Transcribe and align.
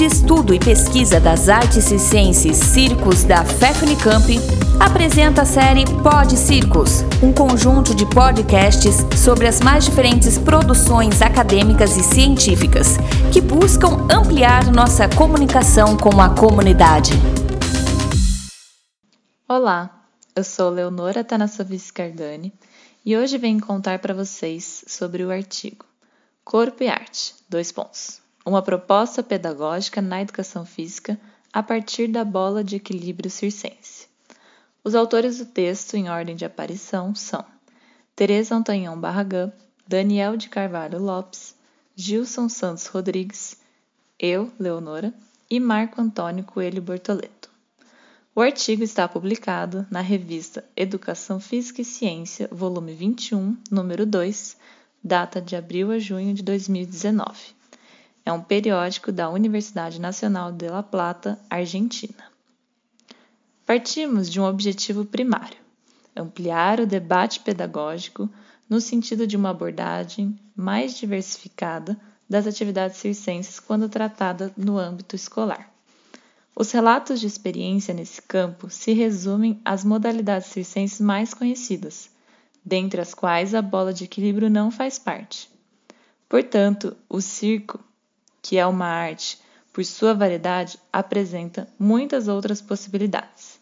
de 0.00 0.06
Estudo 0.06 0.54
e 0.54 0.58
Pesquisa 0.58 1.20
das 1.20 1.50
Artes 1.50 1.84
Circenses 1.84 2.56
Circos 2.56 3.22
da 3.22 3.44
FEFNICAMP, 3.44 4.38
apresenta 4.80 5.42
a 5.42 5.44
série 5.44 5.84
Pod 6.02 6.38
Circos, 6.38 7.02
um 7.22 7.34
conjunto 7.34 7.94
de 7.94 8.06
podcasts 8.06 8.96
sobre 9.22 9.46
as 9.46 9.60
mais 9.60 9.84
diferentes 9.84 10.38
produções 10.38 11.20
acadêmicas 11.20 11.98
e 11.98 12.02
científicas 12.02 12.96
que 13.30 13.42
buscam 13.42 14.08
ampliar 14.10 14.72
nossa 14.72 15.06
comunicação 15.06 15.98
com 15.98 16.18
a 16.18 16.34
comunidade. 16.34 17.12
Olá, 19.46 20.02
eu 20.34 20.42
sou 20.42 20.70
Leonora 20.70 21.22
Tanassovic 21.22 21.92
Cardani 21.92 22.54
e 23.04 23.18
hoje 23.18 23.36
venho 23.36 23.60
contar 23.60 23.98
para 23.98 24.14
vocês 24.14 24.82
sobre 24.86 25.24
o 25.24 25.30
artigo 25.30 25.84
Corpo 26.42 26.84
e 26.84 26.88
Arte, 26.88 27.34
dois 27.50 27.70
pontos. 27.70 28.29
Uma 28.50 28.62
proposta 28.62 29.22
pedagógica 29.22 30.02
na 30.02 30.20
educação 30.20 30.66
física 30.66 31.16
a 31.52 31.62
partir 31.62 32.08
da 32.08 32.24
bola 32.24 32.64
de 32.64 32.74
equilíbrio 32.74 33.30
circense. 33.30 34.08
Os 34.82 34.96
autores 34.96 35.38
do 35.38 35.46
texto, 35.46 35.94
em 35.94 36.10
ordem 36.10 36.34
de 36.34 36.44
aparição, 36.44 37.14
são 37.14 37.44
Tereza 38.16 38.56
Antanhão 38.56 39.00
Barragã, 39.00 39.52
Daniel 39.86 40.36
de 40.36 40.48
Carvalho 40.48 40.98
Lopes, 40.98 41.54
Gilson 41.94 42.48
Santos 42.48 42.86
Rodrigues, 42.86 43.56
eu, 44.18 44.50
Leonora, 44.58 45.14
e 45.48 45.60
Marco 45.60 46.00
Antônio 46.00 46.42
Coelho 46.42 46.82
Bortoleto. 46.82 47.48
O 48.34 48.40
artigo 48.40 48.82
está 48.82 49.06
publicado 49.06 49.86
na 49.88 50.00
revista 50.00 50.64
Educação 50.76 51.38
Física 51.38 51.82
e 51.82 51.84
Ciência, 51.84 52.48
volume 52.50 52.94
21, 52.94 53.56
número 53.70 54.04
2, 54.04 54.56
data 55.04 55.40
de 55.40 55.54
abril 55.54 55.92
a 55.92 56.00
junho 56.00 56.34
de 56.34 56.42
2019. 56.42 57.59
É 58.24 58.32
um 58.32 58.42
periódico 58.42 59.10
da 59.10 59.30
Universidade 59.30 60.00
Nacional 60.00 60.52
de 60.52 60.68
La 60.68 60.82
Plata, 60.82 61.38
Argentina. 61.48 62.24
Partimos 63.64 64.30
de 64.30 64.40
um 64.40 64.44
objetivo 64.44 65.04
primário: 65.04 65.56
ampliar 66.14 66.80
o 66.80 66.86
debate 66.86 67.40
pedagógico 67.40 68.28
no 68.68 68.80
sentido 68.80 69.26
de 69.26 69.36
uma 69.36 69.50
abordagem 69.50 70.38
mais 70.54 70.96
diversificada 70.96 71.98
das 72.28 72.46
atividades 72.46 72.98
circenses 72.98 73.58
quando 73.58 73.88
tratada 73.88 74.52
no 74.56 74.78
âmbito 74.78 75.16
escolar. 75.16 75.68
Os 76.54 76.70
relatos 76.70 77.18
de 77.18 77.26
experiência 77.26 77.94
nesse 77.94 78.20
campo 78.22 78.68
se 78.68 78.92
resumem 78.92 79.60
às 79.64 79.82
modalidades 79.82 80.48
circenses 80.48 81.00
mais 81.00 81.32
conhecidas, 81.32 82.10
dentre 82.64 83.00
as 83.00 83.14
quais 83.14 83.54
a 83.54 83.62
bola 83.62 83.92
de 83.92 84.04
equilíbrio 84.04 84.50
não 84.50 84.70
faz 84.70 84.98
parte. 84.98 85.50
Portanto, 86.28 86.96
o 87.08 87.20
circo, 87.20 87.80
que 88.42 88.58
é 88.58 88.66
uma 88.66 88.86
arte 88.86 89.38
por 89.72 89.84
sua 89.84 90.14
variedade, 90.14 90.78
apresenta 90.92 91.68
muitas 91.78 92.28
outras 92.28 92.60
possibilidades. 92.60 93.60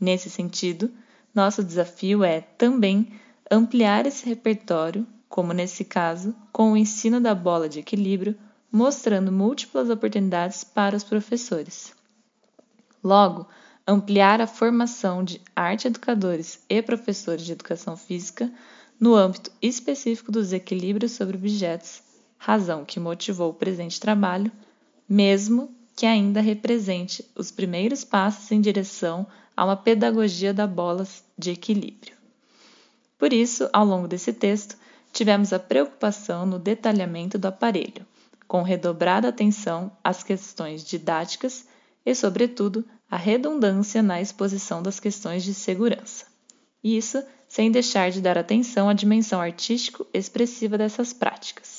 Nesse 0.00 0.30
sentido, 0.30 0.90
nosso 1.34 1.62
desafio 1.62 2.22
é 2.22 2.40
também 2.40 3.12
ampliar 3.50 4.06
esse 4.06 4.26
repertório, 4.26 5.06
como 5.28 5.52
nesse 5.52 5.84
caso, 5.84 6.34
com 6.52 6.72
o 6.72 6.76
ensino 6.76 7.20
da 7.20 7.34
bola 7.34 7.68
de 7.68 7.80
equilíbrio, 7.80 8.36
mostrando 8.70 9.32
múltiplas 9.32 9.90
oportunidades 9.90 10.64
para 10.64 10.96
os 10.96 11.04
professores. 11.04 11.92
Logo, 13.02 13.48
ampliar 13.86 14.40
a 14.40 14.46
formação 14.46 15.24
de 15.24 15.40
arte 15.56 15.88
educadores 15.88 16.60
e 16.68 16.80
professores 16.80 17.44
de 17.44 17.52
educação 17.52 17.96
física 17.96 18.50
no 18.98 19.14
âmbito 19.14 19.50
específico 19.60 20.30
dos 20.30 20.52
equilíbrios 20.52 21.12
sobre 21.12 21.36
objetos, 21.36 22.02
razão 22.44 22.84
que 22.84 22.98
motivou 22.98 23.50
o 23.50 23.54
presente 23.54 24.00
trabalho, 24.00 24.50
mesmo 25.08 25.72
que 25.94 26.04
ainda 26.04 26.40
represente 26.40 27.24
os 27.36 27.52
primeiros 27.52 28.02
passos 28.02 28.50
em 28.50 28.60
direção 28.60 29.24
a 29.56 29.64
uma 29.64 29.76
pedagogia 29.76 30.52
da 30.52 30.66
bola 30.66 31.06
de 31.38 31.52
equilíbrio. 31.52 32.16
Por 33.16 33.32
isso, 33.32 33.70
ao 33.72 33.84
longo 33.84 34.08
desse 34.08 34.32
texto, 34.32 34.76
tivemos 35.12 35.52
a 35.52 35.60
preocupação 35.60 36.44
no 36.44 36.58
detalhamento 36.58 37.38
do 37.38 37.46
aparelho, 37.46 38.04
com 38.48 38.62
redobrada 38.62 39.28
atenção 39.28 39.92
às 40.02 40.24
questões 40.24 40.84
didáticas 40.84 41.68
e, 42.04 42.12
sobretudo, 42.12 42.84
a 43.08 43.16
redundância 43.16 44.02
na 44.02 44.20
exposição 44.20 44.82
das 44.82 44.98
questões 44.98 45.44
de 45.44 45.54
segurança. 45.54 46.26
Isso 46.82 47.22
sem 47.48 47.70
deixar 47.70 48.10
de 48.10 48.20
dar 48.20 48.36
atenção 48.36 48.88
à 48.88 48.92
dimensão 48.94 49.40
artístico-expressiva 49.40 50.76
dessas 50.76 51.12
práticas. 51.12 51.71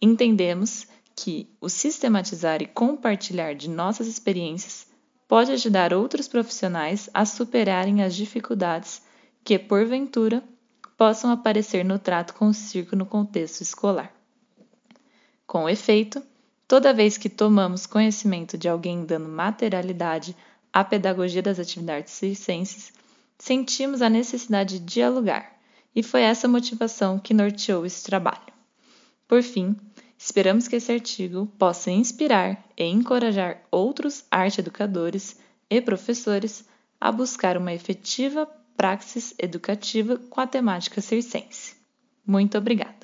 Entendemos 0.00 0.86
que 1.16 1.48
o 1.60 1.68
sistematizar 1.68 2.60
e 2.62 2.66
compartilhar 2.66 3.54
de 3.54 3.68
nossas 3.68 4.06
experiências 4.06 4.86
pode 5.28 5.52
ajudar 5.52 5.94
outros 5.94 6.28
profissionais 6.28 7.08
a 7.14 7.24
superarem 7.24 8.02
as 8.02 8.14
dificuldades 8.14 9.02
que, 9.42 9.58
porventura, 9.58 10.42
possam 10.96 11.30
aparecer 11.30 11.84
no 11.84 11.98
trato 11.98 12.34
com 12.34 12.48
o 12.48 12.54
circo 12.54 12.96
no 12.96 13.06
contexto 13.06 13.60
escolar. 13.60 14.14
Com 15.46 15.68
efeito, 15.68 16.22
Toda 16.66 16.94
vez 16.94 17.18
que 17.18 17.28
tomamos 17.28 17.86
conhecimento 17.86 18.56
de 18.56 18.68
alguém 18.68 19.04
dando 19.04 19.28
materialidade 19.28 20.34
à 20.72 20.82
pedagogia 20.82 21.42
das 21.42 21.58
atividades 21.58 22.12
circenses, 22.14 22.90
sentimos 23.38 24.00
a 24.00 24.08
necessidade 24.08 24.78
de 24.78 24.86
dialogar, 24.86 25.58
e 25.94 26.02
foi 26.02 26.22
essa 26.22 26.48
motivação 26.48 27.18
que 27.18 27.34
norteou 27.34 27.84
esse 27.84 28.02
trabalho. 28.02 28.53
Por 29.26 29.42
fim, 29.42 29.74
esperamos 30.18 30.68
que 30.68 30.76
esse 30.76 30.92
artigo 30.92 31.46
possa 31.58 31.90
inspirar 31.90 32.64
e 32.76 32.84
encorajar 32.84 33.62
outros 33.70 34.24
arte 34.30 34.60
educadores 34.60 35.38
e 35.70 35.80
professores 35.80 36.64
a 37.00 37.10
buscar 37.10 37.56
uma 37.56 37.72
efetiva 37.72 38.46
praxis 38.76 39.34
educativa 39.38 40.16
com 40.30 40.40
a 40.40 40.46
temática 40.46 41.00
circense. 41.00 41.76
Muito 42.26 42.56
obrigada! 42.58 43.03